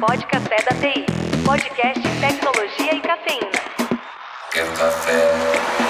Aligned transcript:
Pode 0.00 0.26
Café 0.28 0.56
da 0.64 0.74
TI. 0.80 1.04
Podcast 1.44 2.00
Tecnologia 2.20 2.94
e 2.94 3.00
Cafeína. 3.02 3.50
Quer 4.50 4.66
café? 4.72 5.89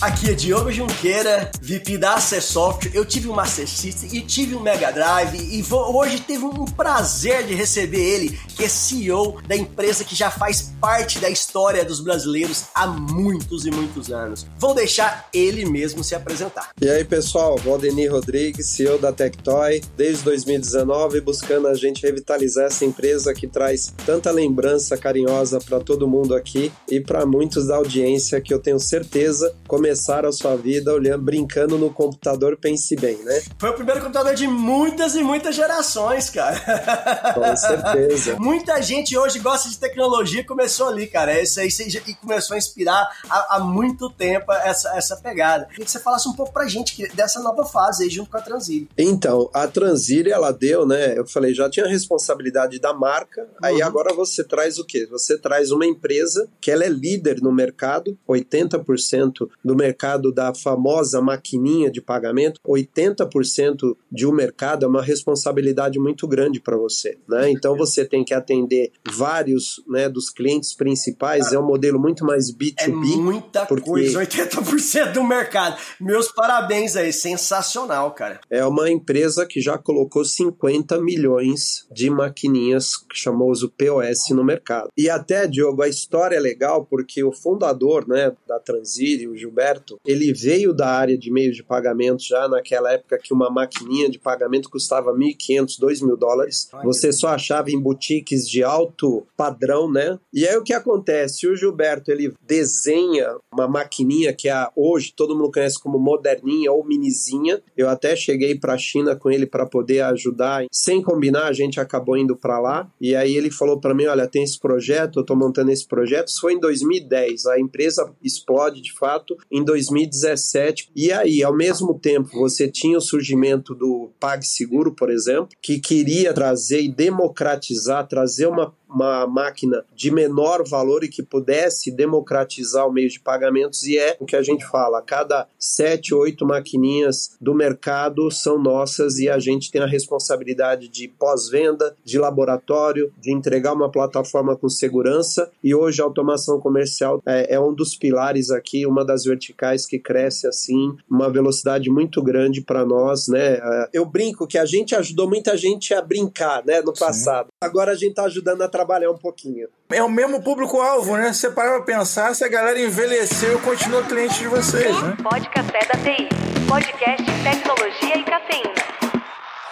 Aqui 0.00 0.30
é 0.30 0.32
Diogo 0.32 0.70
Junqueira, 0.70 1.50
VP 1.60 1.98
da 1.98 2.14
Acessoft. 2.14 2.88
Eu 2.94 3.04
tive 3.04 3.28
um 3.28 3.34
Master 3.34 3.66
System 3.66 4.08
e 4.12 4.20
tive 4.20 4.54
um 4.54 4.60
Mega 4.60 4.92
Drive 4.92 5.34
e 5.34 5.60
vou, 5.60 5.96
hoje 5.96 6.20
teve 6.20 6.44
um 6.44 6.64
prazer 6.66 7.44
de 7.44 7.52
receber 7.52 7.98
ele, 7.98 8.38
que 8.56 8.62
é 8.62 8.68
CEO 8.68 9.42
da 9.48 9.56
empresa 9.56 10.04
que 10.04 10.14
já 10.14 10.30
faz 10.30 10.72
parte 10.80 11.18
da 11.18 11.28
história 11.28 11.84
dos 11.84 11.98
brasileiros 11.98 12.66
há 12.76 12.86
muitos 12.86 13.66
e 13.66 13.72
muitos 13.72 14.12
anos. 14.12 14.46
Vou 14.56 14.72
deixar 14.72 15.28
ele 15.34 15.64
mesmo 15.64 16.04
se 16.04 16.14
apresentar. 16.14 16.70
E 16.80 16.88
aí, 16.88 17.04
pessoal, 17.04 17.56
Valdemir 17.56 18.12
Rodrigues, 18.12 18.68
CEO 18.68 18.98
da 18.98 19.12
Tectoy, 19.12 19.82
desde 19.96 20.22
2019 20.22 21.20
buscando 21.22 21.66
a 21.66 21.74
gente 21.74 22.06
revitalizar 22.06 22.66
essa 22.66 22.84
empresa 22.84 23.34
que 23.34 23.48
traz 23.48 23.92
tanta 24.06 24.30
lembrança 24.30 24.96
carinhosa 24.96 25.58
para 25.58 25.80
todo 25.80 26.06
mundo 26.06 26.36
aqui 26.36 26.70
e 26.88 27.00
para 27.00 27.26
muitos 27.26 27.66
da 27.66 27.74
audiência 27.74 28.40
que 28.40 28.54
eu 28.54 28.60
tenho 28.60 28.78
certeza 28.78 29.52
começaram 29.88 30.28
a 30.28 30.32
sua 30.32 30.54
vida 30.54 30.92
olhando, 30.92 31.22
brincando 31.22 31.78
no 31.78 31.90
computador, 31.90 32.58
pense 32.58 32.94
bem, 32.94 33.16
né? 33.24 33.40
Foi 33.58 33.70
o 33.70 33.74
primeiro 33.74 34.00
computador 34.00 34.34
de 34.34 34.46
muitas 34.46 35.14
e 35.14 35.22
muitas 35.22 35.54
gerações, 35.54 36.28
cara. 36.28 36.60
Com 37.32 37.56
certeza. 37.56 38.36
Muita 38.38 38.82
gente 38.82 39.16
hoje 39.16 39.38
gosta 39.38 39.70
de 39.70 39.78
tecnologia 39.78 40.44
começou 40.44 40.88
ali, 40.88 41.06
cara. 41.06 41.40
Isso 41.40 41.58
aí 41.58 41.68
e 42.06 42.14
começou 42.16 42.54
a 42.54 42.58
inspirar 42.58 43.08
há, 43.30 43.56
há, 43.56 43.60
muito 43.60 44.10
tempo 44.10 44.52
essa, 44.52 44.94
essa 44.94 45.16
pegada. 45.16 45.64
Queria 45.66 45.86
que 45.86 45.90
você 45.90 46.00
falasse 46.00 46.28
um 46.28 46.34
pouco 46.34 46.52
pra 46.52 46.68
gente 46.68 47.08
dessa 47.14 47.40
nova 47.40 47.64
fase 47.64 48.04
aí, 48.04 48.10
junto 48.10 48.30
com 48.30 48.36
a 48.36 48.42
Transilha. 48.42 48.88
Então, 48.98 49.48
a 49.54 49.66
Transilha, 49.66 50.34
ela 50.34 50.52
deu, 50.52 50.86
né? 50.86 51.16
Eu 51.16 51.26
falei, 51.26 51.54
já 51.54 51.70
tinha 51.70 51.86
a 51.86 51.88
responsabilidade 51.88 52.78
da 52.78 52.92
marca, 52.92 53.42
uhum. 53.42 53.48
aí 53.62 53.80
agora 53.80 54.12
você 54.12 54.44
traz 54.44 54.78
o 54.78 54.84
quê? 54.84 55.06
Você 55.10 55.38
traz 55.38 55.70
uma 55.70 55.86
empresa 55.86 56.46
que 56.60 56.70
ela 56.70 56.84
é 56.84 56.88
líder 56.88 57.40
no 57.40 57.52
mercado, 57.52 58.18
80% 58.28 59.48
do 59.64 59.74
mercado 59.78 60.32
da 60.32 60.52
famosa 60.54 61.20
maquininha 61.22 61.90
de 61.90 62.02
pagamento, 62.02 62.60
80% 62.66 63.96
de 64.10 64.26
um 64.26 64.32
mercado 64.32 64.84
é 64.84 64.88
uma 64.88 65.02
responsabilidade 65.02 65.98
muito 65.98 66.26
grande 66.26 66.60
para 66.60 66.76
você, 66.76 67.16
né? 67.28 67.50
Então 67.50 67.76
você 67.76 68.04
tem 68.04 68.24
que 68.24 68.34
atender 68.34 68.90
vários, 69.10 69.82
né, 69.88 70.08
dos 70.08 70.30
clientes 70.30 70.74
principais, 70.74 71.52
é 71.52 71.58
um 71.58 71.66
modelo 71.66 71.98
muito 71.98 72.24
mais 72.24 72.52
B2B. 72.52 72.74
É 72.78 72.88
muita 72.88 73.66
porque... 73.66 73.88
coisa, 73.88 74.20
80% 74.20 75.12
do 75.12 75.24
mercado. 75.24 75.78
Meus 76.00 76.28
parabéns 76.28 76.96
aí, 76.96 77.12
sensacional, 77.12 78.10
cara. 78.12 78.40
É 78.50 78.64
uma 78.64 78.90
empresa 78.90 79.46
que 79.46 79.60
já 79.60 79.78
colocou 79.78 80.24
50 80.24 81.00
milhões 81.00 81.86
de 81.92 82.10
maquininhas, 82.10 82.92
chamou-se 83.12 83.66
POS 83.68 84.30
no 84.30 84.44
mercado. 84.44 84.88
E 84.96 85.08
até, 85.08 85.46
Diogo, 85.46 85.82
a 85.82 85.88
história 85.88 86.36
é 86.36 86.40
legal 86.40 86.84
porque 86.84 87.22
o 87.22 87.32
fundador, 87.32 88.06
né, 88.08 88.32
da 88.46 88.58
Transir, 88.58 89.28
o 89.30 89.36
Gilberto 89.36 89.67
Roberto, 89.68 90.00
ele 90.06 90.32
veio 90.32 90.72
da 90.72 90.88
área 90.88 91.16
de 91.16 91.30
meios 91.30 91.56
de 91.56 91.62
pagamento 91.62 92.22
já 92.22 92.48
naquela 92.48 92.92
época 92.92 93.18
que 93.18 93.32
uma 93.32 93.50
maquininha 93.50 94.08
de 94.08 94.18
pagamento 94.18 94.70
custava 94.70 95.12
1.500, 95.12 95.78
2.000 95.80 96.16
dólares. 96.16 96.68
Você 96.84 97.12
só 97.12 97.28
achava 97.28 97.70
em 97.70 97.80
boutiques 97.80 98.48
de 98.48 98.62
alto 98.62 99.26
padrão, 99.36 99.90
né? 99.90 100.18
E 100.32 100.46
aí 100.46 100.56
o 100.56 100.62
que 100.62 100.72
acontece? 100.72 101.46
O 101.46 101.56
Gilberto, 101.56 102.10
ele 102.10 102.32
desenha 102.46 103.36
uma 103.52 103.68
maquininha 103.68 104.32
que 104.32 104.48
é 104.48 104.68
hoje 104.74 105.12
todo 105.14 105.36
mundo 105.36 105.52
conhece 105.52 105.80
como 105.80 105.98
moderninha 105.98 106.72
ou 106.72 106.84
minizinha. 106.84 107.60
Eu 107.76 107.88
até 107.88 108.16
cheguei 108.16 108.58
para 108.58 108.74
a 108.74 108.78
China 108.78 109.16
com 109.16 109.30
ele 109.30 109.46
para 109.46 109.66
poder 109.66 110.00
ajudar. 110.02 110.64
Sem 110.72 111.02
combinar, 111.02 111.46
a 111.46 111.52
gente 111.52 111.80
acabou 111.80 112.16
indo 112.16 112.36
para 112.36 112.58
lá. 112.58 112.90
E 113.00 113.14
aí 113.14 113.36
ele 113.36 113.50
falou 113.50 113.78
para 113.80 113.94
mim, 113.94 114.06
olha, 114.06 114.28
tem 114.28 114.42
esse 114.42 114.58
projeto, 114.58 115.18
eu 115.18 115.22
estou 115.22 115.36
montando 115.36 115.70
esse 115.70 115.86
projeto. 115.86 116.28
Isso 116.28 116.40
foi 116.40 116.54
em 116.54 116.60
2010. 116.60 117.46
A 117.46 117.58
empresa 117.58 118.12
explode 118.22 118.80
de 118.80 118.92
fato 118.92 119.36
em 119.50 119.57
2017. 119.64 120.90
E 120.94 121.12
aí, 121.12 121.42
ao 121.42 121.54
mesmo 121.54 121.98
tempo, 121.98 122.30
você 122.32 122.68
tinha 122.68 122.98
o 122.98 123.02
surgimento 123.02 123.74
do 123.74 124.10
PagSeguro, 124.18 124.94
por 124.94 125.10
exemplo, 125.10 125.48
que 125.62 125.78
queria 125.78 126.32
trazer 126.32 126.82
e 126.82 126.92
democratizar, 126.92 128.06
trazer 128.06 128.46
uma 128.46 128.74
uma 128.88 129.26
máquina 129.26 129.84
de 129.94 130.10
menor 130.10 130.66
valor 130.66 131.04
e 131.04 131.08
que 131.08 131.22
pudesse 131.22 131.90
democratizar 131.90 132.86
o 132.86 132.92
meio 132.92 133.08
de 133.08 133.20
pagamentos, 133.20 133.84
e 133.84 133.98
é 133.98 134.16
o 134.18 134.26
que 134.26 134.36
a 134.36 134.42
gente 134.42 134.66
fala: 134.66 135.02
cada 135.02 135.46
sete, 135.58 136.14
oito 136.14 136.46
maquininhas 136.46 137.36
do 137.40 137.54
mercado 137.54 138.30
são 138.30 138.58
nossas 138.58 139.18
e 139.18 139.28
a 139.28 139.38
gente 139.38 139.70
tem 139.70 139.82
a 139.82 139.86
responsabilidade 139.86 140.88
de 140.88 141.08
pós-venda, 141.08 141.94
de 142.04 142.18
laboratório, 142.18 143.12
de 143.20 143.32
entregar 143.32 143.72
uma 143.72 143.90
plataforma 143.90 144.56
com 144.56 144.68
segurança. 144.68 145.50
E 145.62 145.74
hoje 145.74 146.00
a 146.00 146.04
automação 146.04 146.60
comercial 146.60 147.22
é, 147.26 147.54
é 147.54 147.60
um 147.60 147.72
dos 147.72 147.94
pilares 147.96 148.50
aqui, 148.50 148.86
uma 148.86 149.04
das 149.04 149.24
verticais 149.24 149.86
que 149.86 149.98
cresce 149.98 150.46
assim, 150.46 150.96
uma 151.10 151.30
velocidade 151.30 151.90
muito 151.90 152.22
grande 152.22 152.60
para 152.60 152.84
nós, 152.84 153.28
né? 153.28 153.54
É, 153.54 153.88
eu 153.92 154.06
brinco 154.06 154.46
que 154.46 154.58
a 154.58 154.64
gente 154.64 154.94
ajudou 154.94 155.28
muita 155.28 155.56
gente 155.56 155.92
a 155.94 156.00
brincar, 156.00 156.64
né, 156.64 156.80
no 156.80 156.92
passado. 156.92 157.46
Sim. 157.46 157.52
Agora 157.60 157.92
a 157.92 157.94
gente 157.94 158.10
está 158.10 158.24
ajudando 158.24 158.62
a 158.62 158.68
trabalhar 158.78 159.10
um 159.10 159.18
pouquinho. 159.18 159.68
É 159.90 160.02
o 160.02 160.08
mesmo 160.08 160.40
público-alvo, 160.40 161.16
né? 161.16 161.32
Se 161.32 161.40
você 161.40 161.50
parar 161.50 161.72
pra 161.78 161.82
pensar, 161.82 162.34
se 162.34 162.44
a 162.44 162.48
galera 162.48 162.78
envelheceu, 162.78 163.58
continua 163.60 164.04
cliente 164.04 164.38
de 164.38 164.46
vocês, 164.46 165.02
né? 165.02 165.16
Pode 165.20 165.48
Café 165.50 165.80
da 165.80 165.98
TI. 165.98 166.28
Podcast 166.68 167.24
Tecnologia 167.42 168.18
e 168.18 168.24
Cafeína. 168.24 168.74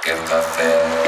Quer 0.02 0.18
café? 0.24 1.05